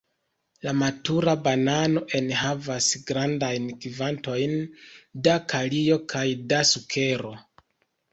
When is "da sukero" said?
6.55-7.35